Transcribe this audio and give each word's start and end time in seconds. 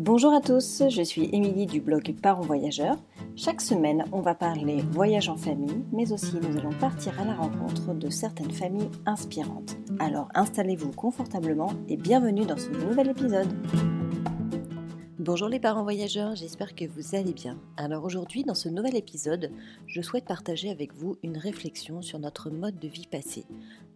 Bonjour 0.00 0.32
à 0.32 0.40
tous, 0.40 0.84
je 0.88 1.02
suis 1.02 1.28
Émilie 1.32 1.66
du 1.66 1.80
blog 1.80 2.14
Parents 2.22 2.42
Voyageurs. 2.42 2.98
Chaque 3.34 3.60
semaine, 3.60 4.04
on 4.12 4.20
va 4.20 4.36
parler 4.36 4.80
voyage 4.92 5.28
en 5.28 5.36
famille, 5.36 5.82
mais 5.90 6.12
aussi 6.12 6.36
nous 6.36 6.56
allons 6.56 6.72
partir 6.78 7.20
à 7.20 7.24
la 7.24 7.34
rencontre 7.34 7.94
de 7.94 8.08
certaines 8.08 8.52
familles 8.52 8.92
inspirantes. 9.06 9.76
Alors 9.98 10.28
installez-vous 10.36 10.92
confortablement 10.92 11.72
et 11.88 11.96
bienvenue 11.96 12.46
dans 12.46 12.56
ce 12.56 12.70
nouvel 12.70 13.08
épisode. 13.08 13.52
Bonjour 15.18 15.48
les 15.48 15.58
parents 15.58 15.82
voyageurs, 15.82 16.36
j'espère 16.36 16.76
que 16.76 16.84
vous 16.84 17.16
allez 17.16 17.32
bien. 17.32 17.58
Alors 17.76 18.04
aujourd'hui, 18.04 18.44
dans 18.44 18.54
ce 18.54 18.68
nouvel 18.68 18.94
épisode, 18.94 19.50
je 19.88 20.00
souhaite 20.00 20.26
partager 20.26 20.70
avec 20.70 20.94
vous 20.94 21.16
une 21.24 21.36
réflexion 21.36 22.02
sur 22.02 22.20
notre 22.20 22.50
mode 22.50 22.78
de 22.78 22.86
vie 22.86 23.08
passé, 23.10 23.46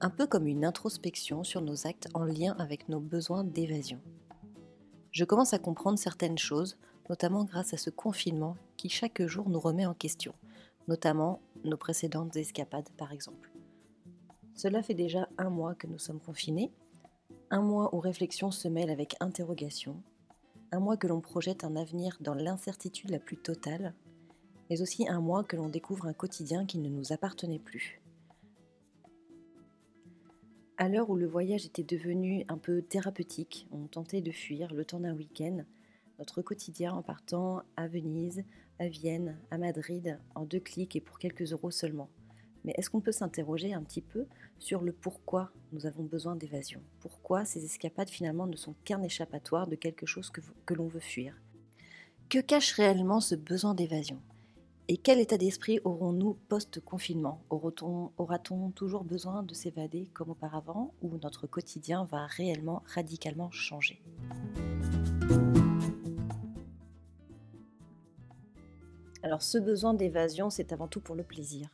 un 0.00 0.10
peu 0.10 0.26
comme 0.26 0.48
une 0.48 0.64
introspection 0.64 1.44
sur 1.44 1.60
nos 1.60 1.86
actes 1.86 2.08
en 2.12 2.24
lien 2.24 2.56
avec 2.58 2.88
nos 2.88 2.98
besoins 2.98 3.44
d'évasion 3.44 4.00
je 5.12 5.24
commence 5.24 5.52
à 5.52 5.58
comprendre 5.58 5.98
certaines 5.98 6.38
choses, 6.38 6.78
notamment 7.08 7.44
grâce 7.44 7.74
à 7.74 7.76
ce 7.76 7.90
confinement 7.90 8.56
qui 8.76 8.88
chaque 8.88 9.22
jour 9.26 9.48
nous 9.48 9.60
remet 9.60 9.86
en 9.86 9.94
question, 9.94 10.34
notamment 10.88 11.40
nos 11.64 11.76
précédentes 11.76 12.36
escapades 12.36 12.88
par 12.96 13.12
exemple. 13.12 13.52
Cela 14.54 14.82
fait 14.82 14.94
déjà 14.94 15.28
un 15.38 15.50
mois 15.50 15.74
que 15.74 15.86
nous 15.86 15.98
sommes 15.98 16.20
confinés, 16.20 16.72
un 17.50 17.60
mois 17.60 17.94
où 17.94 18.00
réflexion 18.00 18.50
se 18.50 18.68
mêle 18.68 18.90
avec 18.90 19.16
interrogation, 19.20 20.02
un 20.72 20.80
mois 20.80 20.96
que 20.96 21.06
l'on 21.06 21.20
projette 21.20 21.64
un 21.64 21.76
avenir 21.76 22.16
dans 22.20 22.34
l'incertitude 22.34 23.10
la 23.10 23.18
plus 23.18 23.36
totale, 23.36 23.94
mais 24.70 24.80
aussi 24.80 25.06
un 25.08 25.20
mois 25.20 25.44
que 25.44 25.56
l'on 25.56 25.68
découvre 25.68 26.06
un 26.06 26.14
quotidien 26.14 26.64
qui 26.64 26.78
ne 26.78 26.88
nous 26.88 27.12
appartenait 27.12 27.58
plus. 27.58 28.01
À 30.82 30.88
l'heure 30.88 31.10
où 31.10 31.16
le 31.16 31.28
voyage 31.28 31.64
était 31.64 31.84
devenu 31.84 32.44
un 32.48 32.58
peu 32.58 32.82
thérapeutique, 32.82 33.68
on 33.70 33.86
tentait 33.86 34.20
de 34.20 34.32
fuir 34.32 34.74
le 34.74 34.84
temps 34.84 34.98
d'un 34.98 35.14
week-end, 35.14 35.58
notre 36.18 36.42
quotidien 36.42 36.92
en 36.92 37.02
partant 37.02 37.62
à 37.76 37.86
Venise, 37.86 38.42
à 38.80 38.88
Vienne, 38.88 39.38
à 39.52 39.58
Madrid, 39.58 40.18
en 40.34 40.44
deux 40.44 40.58
clics 40.58 40.96
et 40.96 41.00
pour 41.00 41.20
quelques 41.20 41.52
euros 41.52 41.70
seulement. 41.70 42.08
Mais 42.64 42.74
est-ce 42.76 42.90
qu'on 42.90 43.00
peut 43.00 43.12
s'interroger 43.12 43.72
un 43.72 43.84
petit 43.84 44.00
peu 44.00 44.26
sur 44.58 44.82
le 44.82 44.90
pourquoi 44.92 45.52
nous 45.70 45.86
avons 45.86 46.02
besoin 46.02 46.34
d'évasion? 46.34 46.80
Pourquoi 46.98 47.44
ces 47.44 47.64
escapades 47.64 48.10
finalement 48.10 48.48
ne 48.48 48.56
sont 48.56 48.74
qu'un 48.84 49.04
échappatoire 49.04 49.68
de 49.68 49.76
quelque 49.76 50.06
chose 50.06 50.30
que, 50.30 50.40
que 50.66 50.74
l'on 50.74 50.88
veut 50.88 50.98
fuir? 50.98 51.40
Que 52.28 52.40
cache 52.40 52.72
réellement 52.72 53.20
ce 53.20 53.36
besoin 53.36 53.74
d'évasion? 53.74 54.20
Et 54.92 54.98
quel 54.98 55.20
état 55.20 55.38
d'esprit 55.38 55.80
aurons-nous 55.84 56.34
post-confinement? 56.50 57.40
Aura-t-on 57.48 58.70
toujours 58.72 59.04
besoin 59.04 59.42
de 59.42 59.54
s'évader 59.54 60.10
comme 60.12 60.28
auparavant 60.28 60.92
ou 61.00 61.16
notre 61.16 61.46
quotidien 61.46 62.04
va 62.04 62.26
réellement 62.26 62.82
radicalement 62.84 63.50
changer? 63.50 64.02
Alors 69.22 69.40
ce 69.40 69.56
besoin 69.56 69.94
d'évasion, 69.94 70.50
c'est 70.50 70.74
avant 70.74 70.88
tout 70.88 71.00
pour 71.00 71.14
le 71.14 71.22
plaisir. 71.22 71.70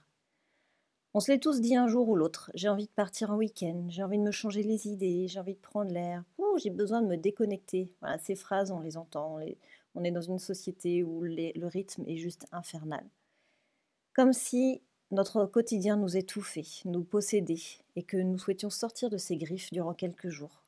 On 1.12 1.18
se 1.18 1.32
l'est 1.32 1.40
tous 1.40 1.60
dit 1.60 1.74
un 1.74 1.88
jour 1.88 2.08
ou 2.08 2.14
l'autre, 2.14 2.52
j'ai 2.54 2.68
envie 2.68 2.86
de 2.86 2.92
partir 2.92 3.32
en 3.32 3.36
week-end, 3.36 3.86
j'ai 3.88 4.04
envie 4.04 4.18
de 4.18 4.22
me 4.22 4.30
changer 4.30 4.62
les 4.62 4.86
idées, 4.86 5.26
j'ai 5.26 5.40
envie 5.40 5.54
de 5.54 5.58
prendre 5.58 5.90
l'air, 5.90 6.22
j'ai 6.58 6.70
besoin 6.70 7.02
de 7.02 7.06
me 7.06 7.16
déconnecter. 7.16 7.94
Voilà, 8.00 8.18
ces 8.18 8.34
phrases, 8.34 8.70
on 8.70 8.80
les 8.80 8.96
entend, 8.96 9.38
est 10.04 10.10
dans 10.10 10.20
une 10.20 10.38
société 10.38 11.02
où 11.02 11.22
le 11.22 11.66
rythme 11.66 12.04
est 12.06 12.16
juste 12.16 12.46
infernal. 12.52 13.04
Comme 14.14 14.32
si 14.32 14.82
notre 15.10 15.46
quotidien 15.46 15.96
nous 15.96 16.16
étouffait, 16.16 16.66
nous 16.84 17.02
possédait, 17.02 17.80
et 17.96 18.02
que 18.02 18.16
nous 18.16 18.38
souhaitions 18.38 18.70
sortir 18.70 19.10
de 19.10 19.16
ces 19.16 19.36
griffes 19.36 19.70
durant 19.72 19.94
quelques 19.94 20.28
jours. 20.28 20.62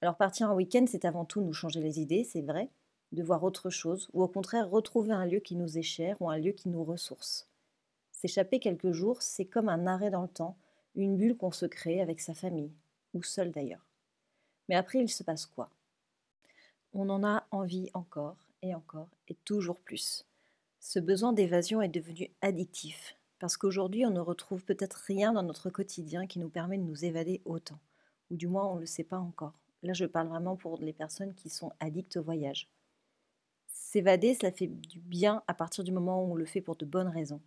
Alors 0.00 0.16
partir 0.16 0.50
en 0.50 0.54
week-end, 0.54 0.84
c'est 0.86 1.04
avant 1.04 1.24
tout 1.24 1.40
nous 1.40 1.52
changer 1.52 1.80
les 1.80 2.00
idées, 2.00 2.24
c'est 2.24 2.42
vrai, 2.42 2.70
de 3.12 3.22
voir 3.22 3.42
autre 3.42 3.68
chose, 3.68 4.08
ou 4.12 4.22
au 4.22 4.28
contraire 4.28 4.70
retrouver 4.70 5.12
un 5.12 5.26
lieu 5.26 5.40
qui 5.40 5.56
nous 5.56 5.76
est 5.76 5.82
cher 5.82 6.16
ou 6.20 6.30
un 6.30 6.38
lieu 6.38 6.52
qui 6.52 6.68
nous 6.68 6.84
ressource. 6.84 7.48
S'échapper 8.12 8.60
quelques 8.60 8.92
jours, 8.92 9.22
c'est 9.22 9.46
comme 9.46 9.68
un 9.68 9.86
arrêt 9.86 10.10
dans 10.10 10.22
le 10.22 10.28
temps, 10.28 10.56
une 10.94 11.16
bulle 11.16 11.36
qu'on 11.36 11.52
se 11.52 11.66
crée 11.66 12.00
avec 12.00 12.20
sa 12.20 12.34
famille, 12.34 12.72
ou 13.14 13.22
seul 13.22 13.50
d'ailleurs. 13.50 13.86
Mais 14.68 14.76
après, 14.76 15.00
il 15.00 15.08
se 15.08 15.22
passe 15.22 15.46
quoi? 15.46 15.70
On 16.92 17.08
en 17.08 17.24
a 17.24 17.46
envie 17.50 17.90
encore 17.94 18.36
et 18.62 18.74
encore 18.74 19.08
et 19.28 19.34
toujours 19.44 19.80
plus. 19.80 20.26
Ce 20.80 20.98
besoin 20.98 21.32
d'évasion 21.32 21.82
est 21.82 21.88
devenu 21.88 22.30
addictif, 22.40 23.16
parce 23.38 23.56
qu'aujourd'hui 23.56 24.06
on 24.06 24.10
ne 24.10 24.20
retrouve 24.20 24.64
peut-être 24.64 24.94
rien 25.06 25.32
dans 25.32 25.42
notre 25.42 25.70
quotidien 25.70 26.26
qui 26.26 26.38
nous 26.38 26.48
permet 26.48 26.78
de 26.78 26.82
nous 26.82 27.04
évader 27.04 27.42
autant, 27.44 27.78
ou 28.30 28.36
du 28.36 28.46
moins 28.46 28.66
on 28.66 28.76
ne 28.76 28.80
le 28.80 28.86
sait 28.86 29.04
pas 29.04 29.18
encore. 29.18 29.58
Là 29.82 29.92
je 29.92 30.06
parle 30.06 30.28
vraiment 30.28 30.56
pour 30.56 30.78
les 30.78 30.92
personnes 30.92 31.34
qui 31.34 31.50
sont 31.50 31.72
addictes 31.80 32.16
au 32.16 32.22
voyage. 32.22 32.70
S'évader, 33.66 34.34
cela 34.34 34.52
fait 34.52 34.66
du 34.66 34.98
bien 34.98 35.42
à 35.46 35.54
partir 35.54 35.84
du 35.84 35.92
moment 35.92 36.22
où 36.22 36.32
on 36.32 36.36
le 36.36 36.44
fait 36.44 36.60
pour 36.60 36.76
de 36.76 36.84
bonnes 36.84 37.08
raisons. 37.08 37.40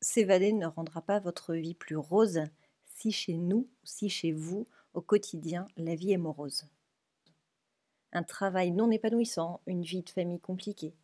S'évader 0.00 0.52
ne 0.52 0.66
rendra 0.66 1.02
pas 1.02 1.20
votre 1.20 1.54
vie 1.54 1.74
plus 1.74 1.96
rose 1.96 2.42
si 2.84 3.12
chez 3.12 3.34
nous, 3.34 3.68
si 3.84 4.08
chez 4.08 4.32
vous, 4.32 4.66
au 4.94 5.00
quotidien, 5.00 5.66
la 5.76 5.94
vie 5.94 6.12
est 6.12 6.18
morose 6.18 6.66
un 8.12 8.22
travail 8.22 8.70
non 8.70 8.90
épanouissant, 8.90 9.60
une 9.66 9.82
vie 9.82 10.02
de 10.02 10.10
famille 10.10 10.40
compliquée. 10.40 10.94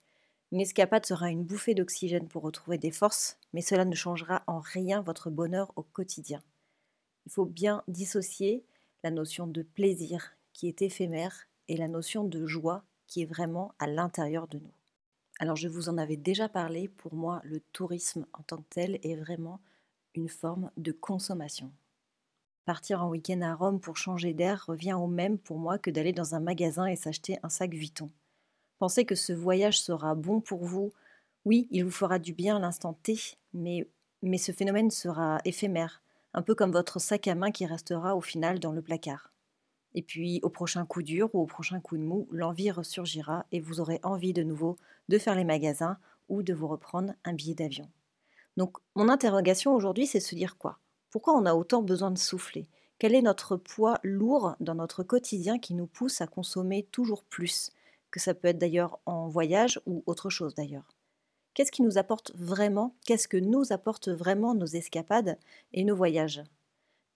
Une 0.50 0.60
escapade 0.60 1.04
sera 1.04 1.30
une 1.30 1.44
bouffée 1.44 1.74
d'oxygène 1.74 2.28
pour 2.28 2.42
retrouver 2.42 2.78
des 2.78 2.90
forces, 2.90 3.38
mais 3.52 3.60
cela 3.60 3.84
ne 3.84 3.94
changera 3.94 4.42
en 4.46 4.60
rien 4.60 5.02
votre 5.02 5.30
bonheur 5.30 5.72
au 5.76 5.82
quotidien. 5.82 6.42
Il 7.26 7.32
faut 7.32 7.44
bien 7.44 7.82
dissocier 7.88 8.64
la 9.04 9.10
notion 9.10 9.46
de 9.46 9.62
plaisir 9.62 10.32
qui 10.52 10.68
est 10.68 10.82
éphémère 10.82 11.46
et 11.68 11.76
la 11.76 11.88
notion 11.88 12.24
de 12.24 12.46
joie 12.46 12.84
qui 13.06 13.22
est 13.22 13.26
vraiment 13.26 13.74
à 13.78 13.86
l'intérieur 13.86 14.48
de 14.48 14.58
nous. 14.58 14.72
Alors 15.38 15.56
je 15.56 15.68
vous 15.68 15.88
en 15.88 15.98
avais 15.98 16.16
déjà 16.16 16.48
parlé, 16.48 16.88
pour 16.88 17.14
moi 17.14 17.40
le 17.44 17.60
tourisme 17.72 18.26
en 18.32 18.42
tant 18.42 18.56
que 18.58 18.68
tel 18.70 18.98
est 19.02 19.16
vraiment 19.16 19.60
une 20.14 20.28
forme 20.28 20.70
de 20.76 20.92
consommation. 20.92 21.70
Partir 22.68 23.02
en 23.02 23.08
week-end 23.08 23.40
à 23.40 23.54
Rome 23.54 23.80
pour 23.80 23.96
changer 23.96 24.34
d'air 24.34 24.66
revient 24.66 24.92
au 24.92 25.06
même 25.06 25.38
pour 25.38 25.58
moi 25.58 25.78
que 25.78 25.90
d'aller 25.90 26.12
dans 26.12 26.34
un 26.34 26.40
magasin 26.40 26.84
et 26.84 26.96
s'acheter 26.96 27.38
un 27.42 27.48
sac 27.48 27.72
Vuitton. 27.72 28.10
Pensez 28.78 29.06
que 29.06 29.14
ce 29.14 29.32
voyage 29.32 29.80
sera 29.80 30.14
bon 30.14 30.42
pour 30.42 30.66
vous. 30.66 30.92
Oui, 31.46 31.66
il 31.70 31.86
vous 31.86 31.90
fera 31.90 32.18
du 32.18 32.34
bien 32.34 32.56
à 32.56 32.60
l'instant 32.60 32.92
T, 32.92 33.16
mais, 33.54 33.88
mais 34.20 34.36
ce 34.36 34.52
phénomène 34.52 34.90
sera 34.90 35.40
éphémère, 35.46 36.02
un 36.34 36.42
peu 36.42 36.54
comme 36.54 36.70
votre 36.70 36.98
sac 36.98 37.26
à 37.26 37.34
main 37.34 37.52
qui 37.52 37.64
restera 37.64 38.14
au 38.14 38.20
final 38.20 38.60
dans 38.60 38.72
le 38.72 38.82
placard. 38.82 39.32
Et 39.94 40.02
puis, 40.02 40.38
au 40.42 40.50
prochain 40.50 40.84
coup 40.84 41.02
dur 41.02 41.30
ou 41.32 41.40
au 41.40 41.46
prochain 41.46 41.80
coup 41.80 41.96
de 41.96 42.02
mou, 42.02 42.28
l'envie 42.30 42.70
ressurgira 42.70 43.46
et 43.50 43.60
vous 43.60 43.80
aurez 43.80 43.98
envie 44.02 44.34
de 44.34 44.42
nouveau 44.42 44.76
de 45.08 45.16
faire 45.16 45.36
les 45.36 45.44
magasins 45.44 45.96
ou 46.28 46.42
de 46.42 46.52
vous 46.52 46.68
reprendre 46.68 47.14
un 47.24 47.32
billet 47.32 47.54
d'avion. 47.54 47.88
Donc, 48.58 48.76
mon 48.94 49.08
interrogation 49.08 49.74
aujourd'hui, 49.74 50.06
c'est 50.06 50.20
se 50.20 50.34
dire 50.34 50.58
quoi? 50.58 50.78
Pourquoi 51.10 51.34
on 51.34 51.46
a 51.46 51.54
autant 51.54 51.82
besoin 51.82 52.10
de 52.10 52.18
souffler? 52.18 52.66
Quel 52.98 53.14
est 53.14 53.22
notre 53.22 53.56
poids 53.56 53.98
lourd 54.02 54.56
dans 54.60 54.74
notre 54.74 55.02
quotidien 55.02 55.58
qui 55.58 55.74
nous 55.74 55.86
pousse 55.86 56.20
à 56.20 56.26
consommer 56.26 56.82
toujours 56.90 57.24
plus? 57.24 57.70
Que 58.10 58.20
ça 58.20 58.34
peut 58.34 58.48
être 58.48 58.58
d'ailleurs 58.58 58.98
en 59.06 59.28
voyage 59.28 59.80
ou 59.86 60.02
autre 60.06 60.30
chose 60.30 60.54
d'ailleurs. 60.54 60.94
Qu'est-ce 61.54 61.72
qui 61.72 61.82
nous 61.82 61.98
apporte 61.98 62.32
vraiment? 62.34 62.94
Qu'est-ce 63.04 63.28
que 63.28 63.36
nous 63.36 63.72
apportent 63.72 64.08
vraiment 64.08 64.54
nos 64.54 64.66
escapades 64.66 65.38
et 65.72 65.84
nos 65.84 65.96
voyages? 65.96 66.42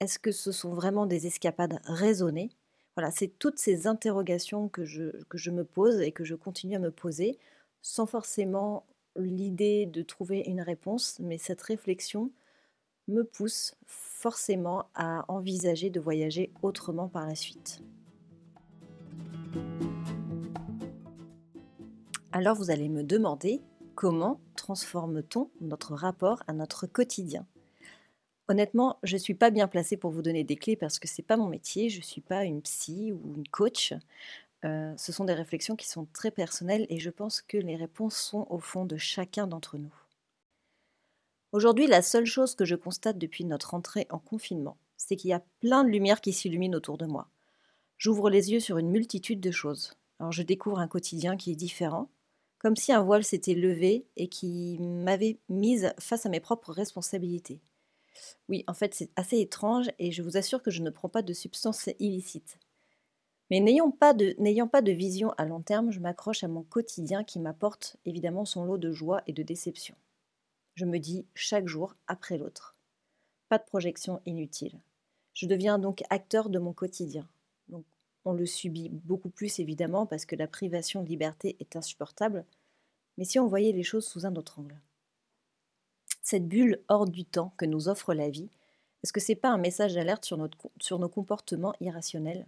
Est-ce 0.01 0.19
que 0.19 0.33
ce 0.33 0.53
sont 0.53 0.75
vraiment 0.75 1.07
des 1.07 1.27
escapades 1.27 1.81
raisonnées? 1.85 2.51
Voilà, 2.97 3.11
c'est 3.11 3.29
toutes 3.39 3.59
ces 3.59 3.87
interrogations 3.87 4.69
que 4.69 4.85
je, 4.85 5.23
que 5.25 5.39
je 5.39 5.51
me 5.51 5.65
pose 5.65 6.01
et 6.01 6.13
que 6.13 6.25
je 6.25 6.35
continue 6.35 6.77
à 6.77 6.81
me 6.81 6.91
poser 6.91 7.39
sans 7.83 8.07
forcément 8.07 8.85
l'idée 9.17 9.87
de 9.87 10.03
trouver 10.03 10.41
une 10.47 10.61
réponse, 10.61 11.19
mais 11.21 11.39
cette 11.39 11.63
réflexion 11.63 12.31
me 13.09 13.23
pousse 13.25 13.75
forcément 13.87 14.87
à 14.95 15.25
envisager 15.29 15.91
de 15.91 16.01
voyager 16.01 16.53
autrement 16.63 17.09
par 17.09 17.27
la 17.27 17.35
suite. 17.35 17.83
Alors 22.33 22.57
vous 22.57 22.71
allez 22.71 22.89
me 22.89 23.03
demander 23.03 23.61
comment 23.95 24.41
transforme-t-on 24.57 25.51
notre 25.61 25.95
rapport 25.95 26.43
à 26.47 26.53
notre 26.53 26.87
quotidien? 26.87 27.47
Honnêtement, 28.49 28.99
je 29.03 29.15
ne 29.15 29.19
suis 29.19 29.35
pas 29.35 29.51
bien 29.51 29.69
placée 29.69 29.97
pour 29.97 30.11
vous 30.11 30.23
donner 30.23 30.45
des 30.45 30.57
clés 30.57 30.77
parce 30.77 30.99
que 30.99 31.09
ce 31.09 31.21
n'est 31.21 31.27
pas 31.27 31.37
mon 31.37 31.47
métier, 31.47 31.91
je 31.91 31.99
ne 31.99 32.05
suis 32.05 32.21
pas 32.21 32.45
une 32.45 32.63
psy 32.63 33.13
ou 33.13 33.35
une 33.37 33.47
coach. 33.49 33.95
Euh, 34.65 34.93
ce 34.97 35.13
sont 35.13 35.25
des 35.25 35.35
réflexions 35.35 35.77
qui 35.77 35.89
sont 35.89 36.07
très 36.13 36.31
personnelles 36.31 36.87
et 36.89 36.99
je 36.99 37.11
pense 37.11 37.43
que 37.43 37.57
les 37.57 37.77
réponses 37.77 38.17
sont 38.17 38.47
au 38.49 38.59
fond 38.59 38.85
de 38.85 38.97
chacun 38.97 39.47
d'entre 39.47 39.79
nous. 39.79 39.95
Aujourd'hui, 41.53 41.87
la 41.87 42.01
seule 42.01 42.25
chose 42.25 42.55
que 42.55 42.65
je 42.65 42.75
constate 42.75 43.19
depuis 43.19 43.45
notre 43.45 43.75
entrée 43.75 44.07
en 44.09 44.19
confinement, 44.19 44.79
c'est 44.97 45.17
qu'il 45.17 45.29
y 45.29 45.35
a 45.35 45.45
plein 45.61 45.85
de 45.85 45.91
lumières 45.91 46.23
qui 46.23 46.33
s'illuminent 46.33 46.77
autour 46.77 46.97
de 46.97 47.05
moi. 47.05 47.29
J'ouvre 47.99 48.31
les 48.31 48.53
yeux 48.53 48.61
sur 48.61 48.79
une 48.79 48.89
multitude 48.89 49.41
de 49.41 49.51
choses. 49.51 49.93
Alors 50.19 50.33
je 50.33 50.43
découvre 50.43 50.79
un 50.79 50.89
quotidien 50.89 51.37
qui 51.37 51.53
est 51.53 51.57
différent, 51.57 52.09
comme 52.59 52.75
si 52.75 52.91
un 52.91 53.03
voile 53.03 53.23
s'était 53.23 53.53
levé 53.53 54.07
et 54.17 54.29
qui 54.29 54.79
m'avait 54.81 55.37
mise 55.51 55.93
face 55.99 56.25
à 56.25 56.31
mes 56.31 56.41
propres 56.41 56.73
responsabilités. 56.73 57.61
Oui, 58.49 58.65
en 58.67 58.75
fait, 58.75 58.95
c'est 58.95 59.11
assez 59.17 59.39
étrange 59.39 59.91
et 59.99 60.11
je 60.11 60.23
vous 60.23 60.39
assure 60.39 60.63
que 60.63 60.71
je 60.71 60.83
ne 60.83 60.91
prends 60.91 61.11
pas 61.11 61.23
de 61.23 61.35
substances 61.35 61.91
illicites. 61.99 62.57
Mais 63.51 63.61
n'ayant 63.61 63.91
pas, 63.91 64.15
de, 64.15 64.35
n'ayant 64.39 64.69
pas 64.69 64.81
de 64.81 64.93
vision 64.93 65.33
à 65.37 65.45
long 65.45 65.61
terme, 65.61 65.91
je 65.91 66.01
m'accroche 66.01 66.45
à 66.45 66.49
mon 66.49 66.63
quotidien 66.63 67.25
qui 67.25 67.41
m'apporte 67.41 67.99
évidemment 68.07 68.47
son 68.47 68.65
lot 68.65 68.79
de 68.79 68.91
joie 68.91 69.21
et 69.27 69.35
de 69.35 69.43
déception. 69.43 69.97
Je 70.75 70.85
me 70.85 70.99
dis 70.99 71.27
chaque 71.35 71.69
jour 71.69 71.95
après 72.07 72.39
l'autre. 72.39 72.77
Pas 73.49 73.59
de 73.59 73.65
projection 73.65 74.23
inutile. 74.25 74.81
Je 75.35 75.47
deviens 75.47 75.79
donc 75.79 76.03
acteur 76.11 76.49
de 76.49 76.59
mon 76.59 76.73
quotidien. 76.73 77.29
Donc, 77.69 77.85
on 78.25 78.33
le 78.33 78.47
subit 78.47 78.89
beaucoup 78.89 79.31
plus 79.31 79.59
évidemment 79.59 80.07
parce 80.07 80.25
que 80.25 80.37
la 80.37 80.47
privation 80.47 81.03
de 81.03 81.09
liberté 81.09 81.57
est 81.61 81.77
insupportable, 81.77 82.45
mais 83.19 83.25
si 83.25 83.39
on 83.39 83.47
voyait 83.47 83.73
les 83.73 83.83
choses 83.83 84.07
sous 84.07 84.27
un 84.27 84.37
autre 84.37 84.59
angle. 84.59 84.81
Cette 86.23 86.49
bulle 86.49 86.83
hors 86.89 87.09
du 87.09 87.25
temps 87.25 87.53
que 87.57 87.67
nous 87.67 87.89
offre 87.89 88.15
la 88.15 88.31
vie, 88.31 88.49
est-ce 89.03 89.13
que 89.13 89.21
c'est 89.21 89.35
pas 89.35 89.51
un 89.51 89.59
message 89.59 89.95
d'alerte 89.95 90.25
sur, 90.25 90.49
sur 90.81 90.99
nos 90.99 91.09
comportements 91.09 91.75
irrationnels? 91.81 92.47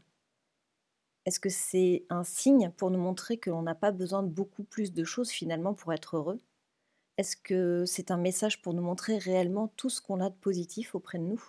Est-ce 1.27 1.41
que 1.41 1.49
c'est 1.49 2.05
un 2.11 2.23
signe 2.23 2.71
pour 2.71 2.91
nous 2.91 2.99
montrer 2.99 3.39
que 3.39 3.51
l'on 3.51 3.63
n'a 3.63 3.75
pas 3.75 3.91
besoin 3.91 4.23
de 4.23 4.29
beaucoup 4.29 4.63
plus 4.63 4.93
de 4.93 5.05
choses 5.05 5.31
finalement 5.31 5.75
pour 5.75 5.93
être 5.93 6.17
heureux? 6.17 6.41
Est-ce 7.17 7.37
que 7.37 7.85
c'est 7.87 8.11
un 8.11 8.17
message 8.17 8.61
pour 8.61 8.75
nous 8.75 8.83
montrer 8.83 9.19
réellement 9.19 9.69
tout 9.77 9.89
ce 9.89 10.01
qu'on 10.01 10.21
a 10.21 10.31
de 10.31 10.35
positif 10.35 10.97
auprès 10.97 11.19
de 11.19 11.23
nous? 11.23 11.43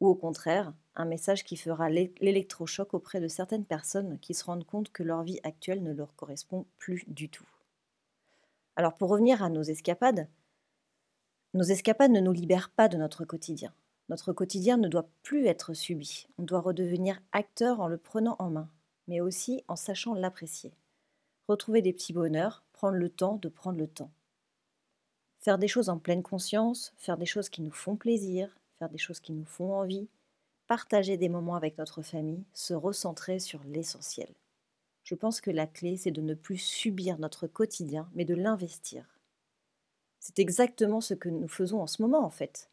Ou 0.00 0.08
au 0.08 0.14
contraire, 0.14 0.74
un 0.94 1.06
message 1.06 1.44
qui 1.44 1.56
fera 1.56 1.88
l'électrochoc 1.88 2.92
auprès 2.92 3.20
de 3.20 3.28
certaines 3.28 3.64
personnes 3.64 4.18
qui 4.18 4.34
se 4.34 4.44
rendent 4.44 4.66
compte 4.66 4.92
que 4.92 5.02
leur 5.02 5.22
vie 5.22 5.40
actuelle 5.44 5.82
ne 5.82 5.94
leur 5.94 6.14
correspond 6.14 6.66
plus 6.76 7.04
du 7.06 7.30
tout? 7.30 7.48
Alors 8.76 8.94
pour 8.94 9.08
revenir 9.08 9.42
à 9.42 9.48
nos 9.48 9.62
escapades, 9.62 10.28
nos 11.54 11.62
escapades 11.62 12.12
ne 12.12 12.20
nous 12.20 12.32
libèrent 12.32 12.70
pas 12.70 12.88
de 12.88 12.98
notre 12.98 13.24
quotidien. 13.24 13.72
Notre 14.10 14.34
quotidien 14.34 14.76
ne 14.76 14.88
doit 14.88 15.08
plus 15.22 15.46
être 15.46 15.72
subi. 15.72 16.26
On 16.36 16.42
doit 16.42 16.60
redevenir 16.60 17.18
acteur 17.32 17.80
en 17.80 17.88
le 17.88 17.96
prenant 17.96 18.36
en 18.38 18.50
main, 18.50 18.68
mais 19.08 19.22
aussi 19.22 19.64
en 19.68 19.76
sachant 19.76 20.12
l'apprécier. 20.12 20.74
Retrouver 21.48 21.80
des 21.80 21.94
petits 21.94 22.12
bonheurs, 22.12 22.62
prendre 22.74 22.96
le 22.96 23.08
temps 23.08 23.36
de 23.36 23.48
prendre 23.48 23.78
le 23.78 23.88
temps. 23.88 24.12
Faire 25.40 25.58
des 25.58 25.68
choses 25.68 25.88
en 25.88 25.98
pleine 25.98 26.22
conscience, 26.22 26.92
faire 26.96 27.16
des 27.16 27.26
choses 27.26 27.48
qui 27.48 27.62
nous 27.62 27.70
font 27.70 27.96
plaisir, 27.96 28.56
faire 28.78 28.88
des 28.88 28.98
choses 28.98 29.20
qui 29.20 29.32
nous 29.32 29.44
font 29.44 29.74
envie, 29.74 30.08
partager 30.66 31.16
des 31.16 31.28
moments 31.28 31.56
avec 31.56 31.76
notre 31.78 32.02
famille, 32.02 32.44
se 32.52 32.74
recentrer 32.74 33.38
sur 33.38 33.62
l'essentiel. 33.64 34.32
Je 35.02 35.14
pense 35.14 35.40
que 35.40 35.50
la 35.50 35.66
clé, 35.66 35.96
c'est 35.96 36.10
de 36.10 36.20
ne 36.20 36.34
plus 36.34 36.58
subir 36.58 37.18
notre 37.18 37.46
quotidien, 37.46 38.08
mais 38.14 38.24
de 38.24 38.34
l'investir. 38.34 39.18
C'est 40.20 40.38
exactement 40.38 41.00
ce 41.00 41.14
que 41.14 41.28
nous 41.28 41.48
faisons 41.48 41.80
en 41.80 41.86
ce 41.86 42.02
moment, 42.02 42.24
en 42.24 42.30
fait 42.30 42.70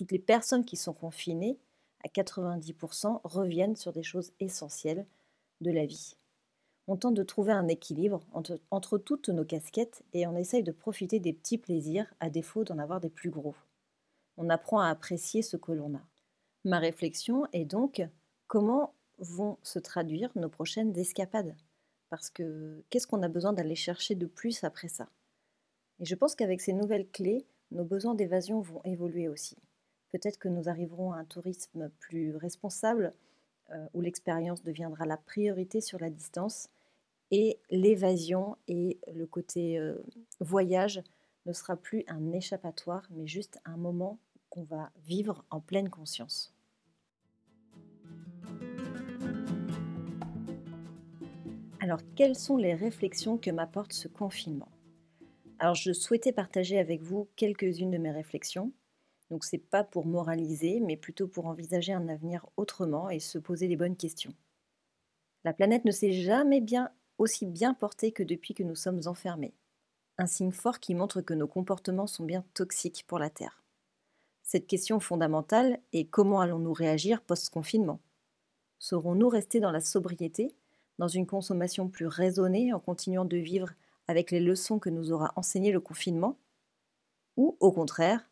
toutes 0.00 0.12
les 0.12 0.18
personnes 0.18 0.64
qui 0.64 0.78
sont 0.78 0.94
confinées, 0.94 1.58
à 2.02 2.08
90%, 2.08 3.20
reviennent 3.24 3.76
sur 3.76 3.92
des 3.92 4.02
choses 4.02 4.32
essentielles 4.40 5.06
de 5.60 5.70
la 5.70 5.84
vie. 5.84 6.16
On 6.92 6.96
tente 6.96 7.14
de 7.14 7.22
trouver 7.22 7.52
un 7.52 7.68
équilibre 7.68 8.26
entre, 8.32 8.98
toutes 8.98 9.28
nos 9.28 9.44
casquettes 9.44 10.02
et 10.12 10.26
on 10.26 10.34
essaye 10.34 10.64
de 10.64 10.72
profiter 10.72 11.20
des 11.20 11.32
petits 11.32 11.56
plaisirs 11.56 12.12
à 12.18 12.30
défaut 12.30 12.64
d'en 12.64 12.80
avoir 12.80 13.00
des 13.00 13.10
plus 13.10 13.30
gros. 13.30 13.54
On 14.36 14.50
apprend 14.50 14.80
à 14.80 14.88
apprécier 14.88 15.42
ce 15.42 15.56
que 15.56 15.70
l'on 15.70 15.94
a. 15.94 16.02
Ma 16.64 16.80
réflexion 16.80 17.46
est 17.52 17.64
donc 17.64 18.02
comment 18.48 18.92
vont 19.18 19.56
se 19.62 19.78
traduire 19.78 20.32
nos 20.34 20.48
prochaines 20.48 20.98
escapades? 20.98 21.54
Parce 22.08 22.28
que 22.28 22.82
qu'est-ce 22.90 23.06
qu'on 23.06 23.22
a 23.22 23.28
besoin 23.28 23.52
d'aller 23.52 23.76
chercher 23.76 24.16
de 24.16 24.26
plus 24.26 24.64
après 24.64 24.88
ça? 24.88 25.08
Et 26.00 26.04
je 26.04 26.14
pense 26.16 26.34
qu'avec 26.34 26.60
ces 26.60 26.72
nouvelles 26.72 27.08
clés, 27.08 27.46
nos 27.70 27.84
besoins 27.84 28.16
d'évasion 28.16 28.62
vont 28.62 28.82
évoluer 28.82 29.28
aussi. 29.28 29.54
Peut-être 30.10 30.40
que 30.40 30.48
nous 30.48 30.68
arriverons 30.68 31.12
à 31.12 31.18
un 31.18 31.24
tourisme 31.24 31.88
plus 32.00 32.34
responsable, 32.34 33.12
euh, 33.70 33.86
où 33.94 34.00
l'expérience 34.00 34.64
deviendra 34.64 35.06
la 35.06 35.18
priorité 35.18 35.80
sur 35.80 36.00
la 36.00 36.10
distance, 36.10 36.68
et 37.30 37.58
l'évasion 37.70 38.56
et 38.68 38.98
le 39.12 39.26
côté 39.26 39.78
euh, 39.78 39.94
voyage 40.40 41.02
ne 41.46 41.52
sera 41.52 41.76
plus 41.76 42.04
un 42.08 42.32
échappatoire, 42.32 43.06
mais 43.10 43.26
juste 43.26 43.60
un 43.64 43.76
moment 43.76 44.18
qu'on 44.48 44.64
va 44.64 44.90
vivre 45.04 45.44
en 45.50 45.60
pleine 45.60 45.88
conscience. 45.88 46.54
Alors, 51.80 52.00
quelles 52.14 52.36
sont 52.36 52.56
les 52.56 52.74
réflexions 52.74 53.38
que 53.38 53.50
m'apporte 53.50 53.92
ce 53.92 54.06
confinement? 54.06 54.70
Alors, 55.58 55.74
je 55.74 55.92
souhaitais 55.92 56.32
partager 56.32 56.78
avec 56.78 57.02
vous 57.02 57.28
quelques-unes 57.36 57.90
de 57.90 57.98
mes 57.98 58.10
réflexions. 58.10 58.72
Donc 59.30 59.44
c'est 59.44 59.58
pas 59.58 59.84
pour 59.84 60.06
moraliser, 60.06 60.80
mais 60.80 60.96
plutôt 60.96 61.28
pour 61.28 61.46
envisager 61.46 61.92
un 61.92 62.08
avenir 62.08 62.46
autrement 62.56 63.10
et 63.10 63.20
se 63.20 63.38
poser 63.38 63.68
les 63.68 63.76
bonnes 63.76 63.96
questions. 63.96 64.34
La 65.44 65.52
planète 65.52 65.84
ne 65.84 65.92
s'est 65.92 66.12
jamais 66.12 66.60
bien 66.60 66.90
aussi 67.20 67.46
bien 67.46 67.74
portée 67.74 68.12
que 68.12 68.22
depuis 68.22 68.54
que 68.54 68.62
nous 68.62 68.74
sommes 68.74 69.02
enfermés. 69.06 69.54
Un 70.18 70.26
signe 70.26 70.52
fort 70.52 70.80
qui 70.80 70.94
montre 70.94 71.20
que 71.20 71.34
nos 71.34 71.46
comportements 71.46 72.06
sont 72.06 72.24
bien 72.24 72.44
toxiques 72.54 73.04
pour 73.06 73.18
la 73.18 73.30
Terre. 73.30 73.62
Cette 74.42 74.66
question 74.66 75.00
fondamentale 75.00 75.80
est 75.92 76.06
comment 76.06 76.40
allons-nous 76.40 76.72
réagir 76.72 77.22
post-confinement? 77.22 78.00
Saurons-nous 78.78 79.28
rester 79.28 79.60
dans 79.60 79.70
la 79.70 79.80
sobriété, 79.80 80.56
dans 80.98 81.08
une 81.08 81.26
consommation 81.26 81.88
plus 81.88 82.06
raisonnée 82.06 82.72
en 82.72 82.80
continuant 82.80 83.26
de 83.26 83.36
vivre 83.36 83.70
avec 84.08 84.30
les 84.30 84.40
leçons 84.40 84.78
que 84.78 84.90
nous 84.90 85.12
aura 85.12 85.32
enseigné 85.36 85.72
le 85.72 85.80
confinement? 85.80 86.38
Ou 87.36 87.56
au 87.60 87.70
contraire, 87.70 88.28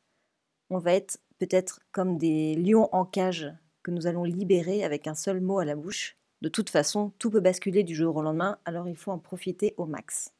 on 0.70 0.78
va 0.78 0.94
être 0.94 1.20
peut-être 1.38 1.80
comme 1.92 2.18
des 2.18 2.54
lions 2.56 2.88
en 2.92 3.04
cage 3.04 3.52
que 3.82 3.90
nous 3.90 4.06
allons 4.06 4.24
libérer 4.24 4.82
avec 4.82 5.06
un 5.06 5.14
seul 5.14 5.40
mot 5.40 5.58
à 5.58 5.64
la 5.64 5.76
bouche. 5.76 6.17
De 6.40 6.48
toute 6.48 6.70
façon, 6.70 7.12
tout 7.18 7.30
peut 7.30 7.40
basculer 7.40 7.82
du 7.82 7.94
jour 7.94 8.16
au 8.16 8.22
lendemain, 8.22 8.58
alors 8.64 8.88
il 8.88 8.96
faut 8.96 9.10
en 9.10 9.18
profiter 9.18 9.74
au 9.76 9.86
max. 9.86 10.32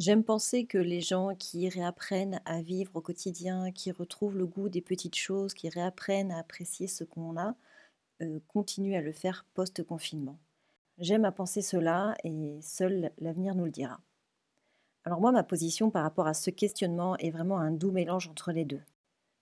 J'aime 0.00 0.24
penser 0.24 0.64
que 0.64 0.78
les 0.78 1.00
gens 1.00 1.34
qui 1.36 1.68
réapprennent 1.68 2.40
à 2.46 2.62
vivre 2.62 2.90
au 2.94 3.00
quotidien, 3.00 3.70
qui 3.70 3.92
retrouvent 3.92 4.38
le 4.38 4.46
goût 4.46 4.68
des 4.68 4.80
petites 4.80 5.16
choses, 5.16 5.54
qui 5.54 5.68
réapprennent 5.68 6.32
à 6.32 6.38
apprécier 6.38 6.86
ce 6.86 7.04
qu'on 7.04 7.36
a, 7.36 7.54
euh, 8.22 8.40
continuent 8.48 8.96
à 8.96 9.02
le 9.02 9.12
faire 9.12 9.44
post-confinement. 9.54 10.38
J'aime 10.98 11.24
à 11.24 11.32
penser 11.32 11.62
cela 11.62 12.14
et 12.24 12.58
seul 12.60 13.12
l'avenir 13.18 13.54
nous 13.54 13.66
le 13.66 13.70
dira. 13.70 14.00
Alors 15.04 15.20
moi, 15.20 15.32
ma 15.32 15.44
position 15.44 15.90
par 15.90 16.02
rapport 16.02 16.26
à 16.26 16.34
ce 16.34 16.50
questionnement 16.50 17.16
est 17.18 17.30
vraiment 17.30 17.58
un 17.58 17.70
doux 17.70 17.92
mélange 17.92 18.28
entre 18.28 18.52
les 18.52 18.64
deux. 18.64 18.82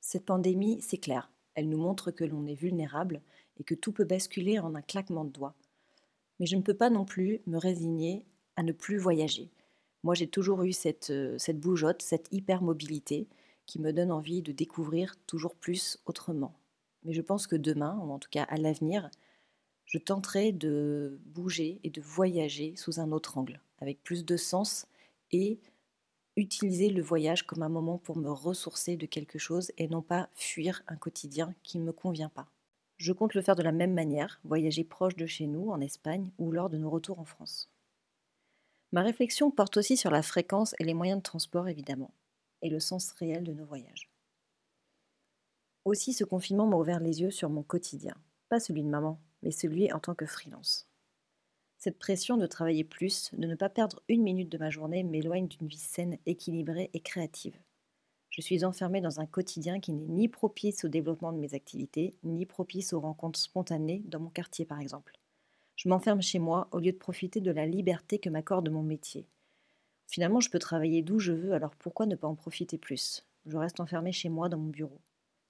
Cette 0.01 0.27
pandémie, 0.27 0.81
c'est 0.83 0.99
clair, 0.99 1.31
elle 1.55 1.69
nous 1.69 1.79
montre 1.79 2.11
que 2.11 2.25
l'on 2.25 2.47
est 2.47 2.55
vulnérable 2.55 3.21
et 3.59 3.65
que 3.65 3.75
tout 3.75 3.93
peut 3.93 4.05
basculer 4.05 4.59
en 4.59 4.75
un 4.75 4.83
claquement 4.83 5.25
de 5.25 5.31
doigts. 5.31 5.55
Mais 6.39 6.47
je 6.47 6.57
ne 6.57 6.63
peux 6.63 6.75
pas 6.75 6.91
non 6.91 7.05
plus 7.05 7.41
me 7.47 7.59
résigner 7.59 8.25
à 8.57 8.63
ne 8.63 8.73
plus 8.73 8.99
voyager. 8.99 9.51
Moi, 10.05 10.15
j'ai 10.15 10.29
toujours 10.29 10.63
eu 10.63 10.73
cette, 10.73 11.11
euh, 11.11 11.37
cette 11.39 11.59
bougeotte, 11.59 12.03
cette 12.03 12.29
hypermobilité 12.33 13.29
qui 13.67 13.81
me 13.81 13.93
donne 13.93 14.13
envie 14.13 14.43
de 14.43 14.53
découvrir 14.53 15.15
toujours 15.27 15.55
plus 15.55 15.99
autrement. 16.07 16.55
Mais 17.05 17.13
je 17.13 17.23
pense 17.23 17.47
que 17.47 17.57
demain, 17.57 17.99
ou 18.03 18.11
en 18.11 18.19
tout 18.19 18.31
cas 18.31 18.45
à 18.45 18.57
l'avenir, 18.57 19.11
je 19.85 19.99
tenterai 19.99 20.53
de 20.53 21.19
bouger 21.27 21.81
et 21.83 21.91
de 21.91 22.01
voyager 22.01 22.75
sous 22.77 23.01
un 23.01 23.11
autre 23.13 23.39
angle, 23.39 23.61
avec 23.79 24.03
plus 24.03 24.25
de 24.25 24.37
sens 24.37 24.87
et 25.33 25.59
utiliser 26.37 26.91
le 26.91 27.03
voyage 27.03 27.47
comme 27.47 27.63
un 27.63 27.69
moment 27.69 27.99
pour 27.99 28.17
me 28.17 28.31
ressourcer 28.31 28.97
de 28.97 29.07
quelque 29.07 29.39
chose 29.39 29.73
et 29.77 29.89
non 29.89 30.03
pas 30.03 30.29
fuir 30.35 30.83
un 30.87 30.97
quotidien 30.97 31.55
qui 31.63 31.79
ne 31.79 31.85
me 31.85 31.93
convient 31.93 32.29
pas. 32.29 32.49
Je 32.99 33.13
compte 33.13 33.35
le 33.35 33.43
faire 33.43 33.57
de 33.57 33.63
la 33.63 33.73
même 33.73 33.95
manière, 33.95 34.41
voyager 34.45 34.83
proche 34.83 35.15
de 35.15 35.27
chez 35.27 35.47
nous, 35.47 35.71
en 35.71 35.81
Espagne, 35.81 36.33
ou 36.39 36.51
lors 36.51 36.69
de 36.69 36.79
nos 36.79 36.91
retours 36.91 37.21
en 37.21 37.25
France. 37.25 37.71
Ma 38.91 39.03
réflexion 39.03 39.51
porte 39.53 39.77
aussi 39.77 39.97
sur 39.97 40.11
la 40.11 40.23
fréquence 40.23 40.75
et 40.81 40.85
les 40.85 40.95
moyens 40.95 41.19
de 41.19 41.23
transport, 41.23 41.69
évidemment, 41.69 42.13
et 42.61 42.71
le 42.71 42.81
sens 42.81 43.13
réel 43.13 43.45
de 43.45 43.53
nos 43.53 43.67
voyages. 43.67 44.11
Aussi, 45.85 46.13
ce 46.13 46.25
confinement 46.25 46.67
m'a 46.67 46.77
ouvert 46.77 46.99
les 46.99 47.21
yeux 47.21 47.31
sur 47.31 47.51
mon 47.51 47.63
quotidien, 47.63 48.17
pas 48.49 48.59
celui 48.59 48.83
de 48.83 48.89
maman, 48.89 49.21
mais 49.43 49.53
celui 49.53 49.93
en 49.93 50.01
tant 50.01 50.15
que 50.15 50.27
freelance. 50.27 50.89
Cette 51.77 52.01
pression 52.01 52.37
de 52.37 52.47
travailler 52.47 52.83
plus, 52.83 53.31
de 53.35 53.47
ne 53.47 53.55
pas 53.55 53.69
perdre 53.69 54.03
une 54.09 54.25
minute 54.25 54.51
de 54.51 54.59
ma 54.59 54.71
journée 54.71 55.05
m'éloigne 55.05 55.47
d'une 55.47 55.69
vie 55.69 55.79
saine, 55.79 56.19
équilibrée 56.27 56.91
et 56.93 57.01
créative. 57.01 57.57
Je 58.39 58.43
suis 58.45 58.65
enfermée 58.65 59.01
dans 59.01 59.19
un 59.19 59.27
quotidien 59.27 59.81
qui 59.81 59.93
n'est 59.93 60.07
ni 60.07 60.29
propice 60.29 60.85
au 60.85 60.89
développement 60.89 61.33
de 61.33 61.39
mes 61.39 61.55
activités, 61.55 62.15
ni 62.23 62.47
propice 62.47 62.93
aux 62.93 63.01
rencontres 63.01 63.41
spontanées 63.41 64.01
dans 64.05 64.21
mon 64.21 64.31
quartier 64.31 64.65
par 64.65 64.79
exemple. 64.79 65.19
Je 65.75 65.89
m'enferme 65.89 66.23
chez 66.23 66.39
moi 66.39 66.69
au 66.71 66.79
lieu 66.79 66.93
de 66.93 66.99
profiter 66.99 67.41
de 67.41 67.51
la 67.51 67.67
liberté 67.67 68.21
que 68.21 68.31
m'accorde 68.31 68.69
mon 68.71 68.85
métier. 68.85 69.27
Finalement, 70.07 70.39
je 70.39 70.51
peux 70.51 70.61
travailler 70.61 71.03
d'où 71.03 71.19
je 71.19 71.33
veux, 71.33 71.53
alors 71.53 71.75
pourquoi 71.75 72.07
ne 72.07 72.15
pas 72.15 72.29
en 72.29 72.37
profiter 72.37 72.79
plus? 72.79 73.27
Je 73.45 73.57
reste 73.57 73.81
enfermée 73.81 74.13
chez 74.13 74.29
moi 74.29 74.49
dans 74.49 74.59
mon 74.59 74.71
bureau. 74.71 75.01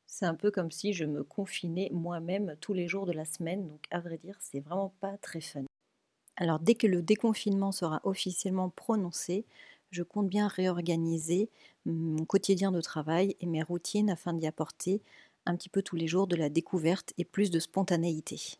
C'est 0.06 0.24
un 0.24 0.34
peu 0.34 0.50
comme 0.50 0.70
si 0.70 0.94
je 0.94 1.04
me 1.04 1.22
confinais 1.22 1.90
moi-même 1.92 2.56
tous 2.62 2.72
les 2.72 2.88
jours 2.88 3.04
de 3.04 3.12
la 3.12 3.26
semaine, 3.26 3.68
donc 3.68 3.84
à 3.90 4.00
vrai 4.00 4.16
dire, 4.16 4.38
c'est 4.40 4.60
vraiment 4.60 4.94
pas 5.00 5.18
très 5.18 5.42
fun. 5.42 5.64
Alors 6.36 6.58
dès 6.58 6.74
que 6.74 6.86
le 6.86 7.02
déconfinement 7.02 7.70
sera 7.70 8.00
officiellement 8.04 8.70
prononcé, 8.70 9.44
je 9.90 10.02
compte 10.02 10.28
bien 10.28 10.48
réorganiser 10.48 11.48
mon 11.86 12.24
quotidien 12.24 12.72
de 12.72 12.80
travail 12.80 13.36
et 13.40 13.46
mes 13.46 13.62
routines 13.62 14.10
afin 14.10 14.32
d'y 14.32 14.46
apporter 14.46 15.00
un 15.46 15.56
petit 15.56 15.68
peu 15.68 15.82
tous 15.82 15.96
les 15.96 16.06
jours 16.06 16.26
de 16.26 16.36
la 16.36 16.50
découverte 16.50 17.12
et 17.16 17.24
plus 17.24 17.50
de 17.50 17.58
spontanéité. 17.58 18.58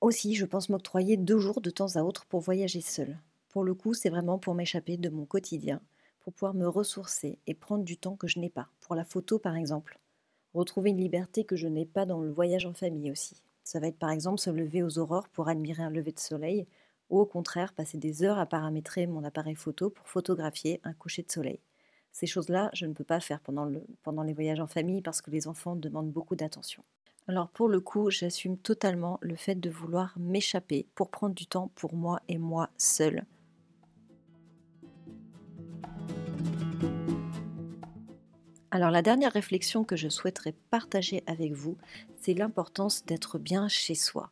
Aussi, 0.00 0.34
je 0.34 0.44
pense 0.44 0.68
m'octroyer 0.68 1.16
deux 1.16 1.38
jours 1.38 1.60
de 1.60 1.70
temps 1.70 1.96
à 1.96 2.02
autre 2.02 2.26
pour 2.26 2.40
voyager 2.40 2.80
seule. 2.80 3.18
Pour 3.48 3.64
le 3.64 3.74
coup, 3.74 3.94
c'est 3.94 4.10
vraiment 4.10 4.38
pour 4.38 4.54
m'échapper 4.54 4.96
de 4.96 5.08
mon 5.08 5.24
quotidien, 5.24 5.80
pour 6.20 6.32
pouvoir 6.32 6.54
me 6.54 6.68
ressourcer 6.68 7.38
et 7.46 7.54
prendre 7.54 7.84
du 7.84 7.96
temps 7.96 8.14
que 8.14 8.28
je 8.28 8.38
n'ai 8.38 8.50
pas. 8.50 8.68
Pour 8.80 8.94
la 8.94 9.04
photo, 9.04 9.38
par 9.38 9.56
exemple. 9.56 9.98
Retrouver 10.54 10.90
une 10.90 11.00
liberté 11.00 11.44
que 11.44 11.56
je 11.56 11.66
n'ai 11.66 11.86
pas 11.86 12.06
dans 12.06 12.20
le 12.20 12.30
voyage 12.30 12.66
en 12.66 12.74
famille 12.74 13.10
aussi. 13.10 13.42
Ça 13.64 13.80
va 13.80 13.88
être 13.88 13.98
par 13.98 14.10
exemple 14.10 14.38
se 14.38 14.50
lever 14.50 14.82
aux 14.82 14.98
aurores 14.98 15.28
pour 15.28 15.48
admirer 15.48 15.82
un 15.82 15.90
lever 15.90 16.12
de 16.12 16.18
soleil, 16.18 16.66
ou 17.10 17.18
au 17.20 17.26
contraire 17.26 17.72
passer 17.72 17.98
des 17.98 18.22
heures 18.22 18.38
à 18.38 18.46
paramétrer 18.46 19.06
mon 19.06 19.24
appareil 19.24 19.54
photo 19.54 19.90
pour 19.90 20.08
photographier 20.08 20.80
un 20.84 20.92
coucher 20.92 21.22
de 21.22 21.30
soleil. 21.30 21.60
Ces 22.12 22.26
choses-là, 22.26 22.70
je 22.72 22.86
ne 22.86 22.94
peux 22.94 23.04
pas 23.04 23.20
faire 23.20 23.40
pendant, 23.40 23.64
le, 23.64 23.84
pendant 24.02 24.22
les 24.22 24.32
voyages 24.32 24.60
en 24.60 24.66
famille 24.66 25.02
parce 25.02 25.22
que 25.22 25.30
les 25.30 25.46
enfants 25.46 25.76
demandent 25.76 26.10
beaucoup 26.10 26.36
d'attention. 26.36 26.82
Alors 27.28 27.48
pour 27.48 27.68
le 27.68 27.80
coup, 27.80 28.10
j'assume 28.10 28.56
totalement 28.56 29.18
le 29.20 29.36
fait 29.36 29.54
de 29.54 29.70
vouloir 29.70 30.14
m'échapper 30.18 30.86
pour 30.94 31.10
prendre 31.10 31.34
du 31.34 31.46
temps 31.46 31.70
pour 31.74 31.94
moi 31.94 32.20
et 32.28 32.38
moi 32.38 32.70
seule. 32.78 33.24
Alors 38.70 38.90
la 38.90 39.02
dernière 39.02 39.32
réflexion 39.32 39.84
que 39.84 39.96
je 39.96 40.08
souhaiterais 40.08 40.54
partager 40.70 41.22
avec 41.26 41.52
vous, 41.52 41.76
c'est 42.16 42.34
l'importance 42.34 43.04
d'être 43.04 43.38
bien 43.38 43.68
chez 43.68 43.94
soi. 43.94 44.30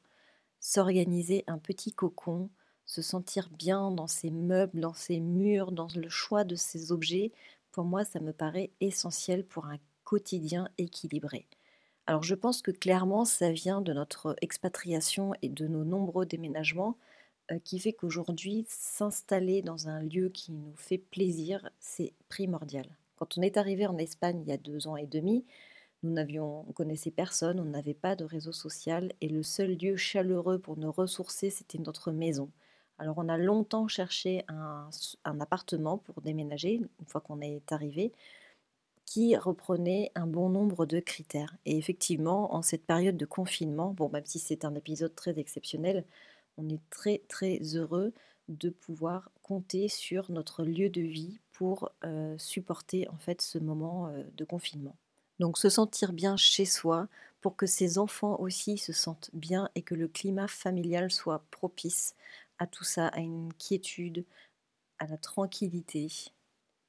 S'organiser 0.60 1.44
un 1.46 1.58
petit 1.58 1.92
cocon, 1.92 2.50
se 2.86 3.02
sentir 3.02 3.50
bien 3.50 3.90
dans 3.90 4.06
ses 4.06 4.30
meubles, 4.30 4.80
dans 4.80 4.94
ses 4.94 5.20
murs, 5.20 5.72
dans 5.72 5.88
le 5.94 6.08
choix 6.08 6.44
de 6.44 6.54
ses 6.54 6.92
objets, 6.92 7.32
pour 7.72 7.84
moi 7.84 8.04
ça 8.04 8.20
me 8.20 8.32
paraît 8.32 8.70
essentiel 8.80 9.44
pour 9.44 9.66
un 9.66 9.78
quotidien 10.04 10.68
équilibré. 10.78 11.46
Alors 12.06 12.22
je 12.22 12.36
pense 12.36 12.62
que 12.62 12.70
clairement 12.70 13.24
ça 13.24 13.50
vient 13.50 13.80
de 13.80 13.92
notre 13.92 14.36
expatriation 14.40 15.32
et 15.42 15.48
de 15.48 15.66
nos 15.66 15.84
nombreux 15.84 16.24
déménagements 16.24 16.96
euh, 17.50 17.58
qui 17.58 17.80
fait 17.80 17.92
qu'aujourd'hui 17.92 18.64
s'installer 18.68 19.62
dans 19.62 19.88
un 19.88 20.00
lieu 20.02 20.28
qui 20.28 20.52
nous 20.52 20.72
fait 20.76 20.98
plaisir, 20.98 21.68
c'est 21.80 22.14
primordial. 22.28 22.86
Quand 23.16 23.36
on 23.36 23.42
est 23.42 23.56
arrivé 23.56 23.86
en 23.86 23.98
Espagne 23.98 24.40
il 24.42 24.48
y 24.48 24.52
a 24.52 24.56
deux 24.56 24.86
ans 24.86 24.96
et 24.96 25.06
demi, 25.06 25.44
nous 26.02 26.12
n'avions, 26.12 26.64
on 26.68 26.72
connaissait 26.72 27.10
personne, 27.10 27.58
on 27.58 27.64
n'avait 27.64 27.94
pas 27.94 28.14
de 28.14 28.24
réseau 28.24 28.52
social 28.52 29.12
et 29.20 29.28
le 29.28 29.42
seul 29.42 29.76
lieu 29.76 29.96
chaleureux 29.96 30.58
pour 30.60 30.76
nous 30.76 30.92
ressourcer, 30.92 31.50
c'était 31.50 31.78
notre 31.78 32.12
maison. 32.12 32.50
Alors 32.98 33.18
on 33.18 33.28
a 33.28 33.36
longtemps 33.36 33.88
cherché 33.88 34.44
un, 34.48 34.88
appartement 35.40 35.98
pour 35.98 36.22
déménager 36.22 36.74
une 36.74 37.06
fois 37.06 37.20
qu'on 37.20 37.40
est 37.40 37.72
arrivé 37.72 38.12
qui 39.04 39.36
reprenait 39.36 40.10
un 40.14 40.26
bon 40.26 40.48
nombre 40.48 40.84
de 40.84 40.98
critères. 40.98 41.54
Et 41.64 41.78
effectivement, 41.78 42.54
en 42.54 42.62
cette 42.62 42.84
période 42.84 43.16
de 43.16 43.24
confinement, 43.24 43.92
bon, 43.92 44.08
même 44.08 44.26
si 44.26 44.40
c'est 44.40 44.64
un 44.64 44.74
épisode 44.74 45.14
très 45.14 45.38
exceptionnel, 45.38 46.04
on 46.58 46.68
est 46.68 46.80
très 46.90 47.22
très 47.28 47.58
heureux 47.76 48.12
de 48.48 48.70
pouvoir 48.70 49.30
compter 49.42 49.88
sur 49.88 50.30
notre 50.30 50.64
lieu 50.64 50.88
de 50.88 51.00
vie 51.00 51.38
pour 51.52 51.90
euh, 52.04 52.36
supporter 52.38 53.08
en 53.08 53.16
fait 53.16 53.40
ce 53.42 53.58
moment 53.58 54.08
euh, 54.08 54.22
de 54.36 54.44
confinement. 54.44 54.96
Donc 55.38 55.58
se 55.58 55.68
sentir 55.68 56.12
bien 56.12 56.36
chez 56.36 56.64
soi 56.64 57.08
pour 57.40 57.56
que 57.56 57.66
ses 57.66 57.98
enfants 57.98 58.36
aussi 58.40 58.78
se 58.78 58.92
sentent 58.92 59.30
bien 59.32 59.68
et 59.74 59.82
que 59.82 59.94
le 59.94 60.08
climat 60.08 60.48
familial 60.48 61.10
soit 61.10 61.44
propice 61.50 62.14
à 62.58 62.66
tout 62.66 62.84
ça, 62.84 63.08
à 63.08 63.20
une 63.20 63.52
quiétude, 63.54 64.24
à 64.98 65.06
la 65.06 65.18
tranquillité, 65.18 66.08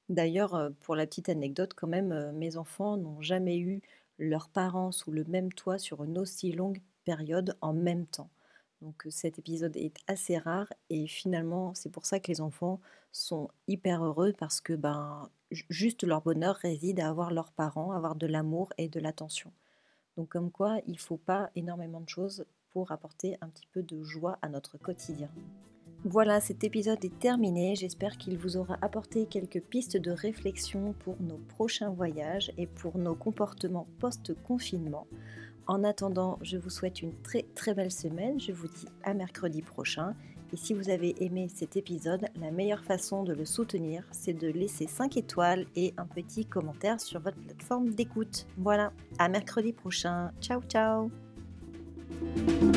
D'ailleurs, 0.09 0.71
pour 0.81 0.95
la 0.95 1.05
petite 1.05 1.29
anecdote 1.29 1.73
quand 1.73 1.87
même, 1.87 2.31
mes 2.31 2.57
enfants 2.57 2.95
n'ont 2.97 3.21
jamais 3.21 3.57
eu 3.57 3.81
leurs 4.19 4.49
parents 4.49 4.91
sous 4.91 5.11
le 5.11 5.23
même 5.25 5.51
toit 5.51 5.77
sur 5.79 6.03
une 6.03 6.17
aussi 6.17 6.51
longue 6.51 6.81
période 7.03 7.57
en 7.61 7.73
même 7.73 8.05
temps. 8.07 8.29
Donc 8.81 9.05
cet 9.09 9.39
épisode 9.39 9.75
est 9.75 9.97
assez 10.07 10.37
rare 10.37 10.71
et 10.89 11.07
finalement 11.07 11.73
c'est 11.73 11.89
pour 11.89 12.05
ça 12.05 12.19
que 12.19 12.27
les 12.31 12.41
enfants 12.41 12.79
sont 13.11 13.49
hyper 13.67 14.03
heureux 14.03 14.33
parce 14.37 14.61
que 14.61 14.73
ben 14.73 15.29
juste 15.69 16.03
leur 16.03 16.21
bonheur 16.21 16.55
réside 16.55 16.99
à 16.99 17.09
avoir 17.09 17.31
leurs 17.31 17.51
parents, 17.51 17.91
avoir 17.91 18.15
de 18.15 18.27
l'amour 18.27 18.69
et 18.77 18.87
de 18.87 18.99
l'attention. 18.99 19.51
Donc 20.17 20.29
comme 20.29 20.51
quoi 20.51 20.79
il 20.87 20.99
faut 20.99 21.17
pas 21.17 21.49
énormément 21.55 22.01
de 22.01 22.09
choses 22.09 22.45
apporter 22.85 23.37
un 23.41 23.49
petit 23.49 23.67
peu 23.71 23.81
de 23.81 24.03
joie 24.03 24.37
à 24.41 24.49
notre 24.49 24.77
quotidien. 24.77 25.29
Voilà, 26.05 26.39
cet 26.39 26.63
épisode 26.63 27.03
est 27.03 27.19
terminé. 27.19 27.75
J'espère 27.75 28.17
qu'il 28.17 28.37
vous 28.37 28.55
aura 28.55 28.77
apporté 28.81 29.25
quelques 29.25 29.61
pistes 29.61 29.97
de 29.97 30.11
réflexion 30.11 30.93
pour 30.99 31.15
nos 31.19 31.37
prochains 31.37 31.89
voyages 31.89 32.51
et 32.57 32.67
pour 32.67 32.97
nos 32.97 33.15
comportements 33.15 33.87
post-confinement. 33.99 35.07
En 35.65 35.83
attendant, 35.83 36.39
je 36.41 36.57
vous 36.57 36.69
souhaite 36.69 37.01
une 37.01 37.13
très 37.23 37.45
très 37.55 37.73
belle 37.73 37.91
semaine. 37.91 38.39
Je 38.39 38.51
vous 38.53 38.67
dis 38.67 38.87
à 39.03 39.13
mercredi 39.13 39.61
prochain. 39.61 40.15
Et 40.53 40.55
si 40.55 40.73
vous 40.73 40.89
avez 40.89 41.21
aimé 41.21 41.49
cet 41.53 41.75
épisode, 41.75 42.27
la 42.39 42.51
meilleure 42.51 42.85
façon 42.85 43.23
de 43.23 43.33
le 43.33 43.43
soutenir, 43.43 44.05
c'est 44.11 44.33
de 44.33 44.47
laisser 44.47 44.87
5 44.87 45.17
étoiles 45.17 45.65
et 45.75 45.93
un 45.97 46.05
petit 46.05 46.45
commentaire 46.45 47.01
sur 47.01 47.19
votre 47.19 47.37
plateforme 47.37 47.89
d'écoute. 47.89 48.47
Voilà, 48.57 48.93
à 49.19 49.27
mercredi 49.27 49.73
prochain. 49.73 50.31
Ciao 50.39 50.61
ciao 50.61 51.11
Thank 52.19 52.61
you. 52.61 52.76